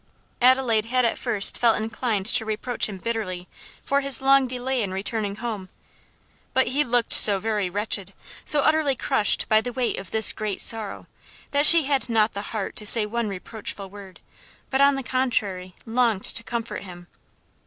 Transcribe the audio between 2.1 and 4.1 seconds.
to reproach him bitterly for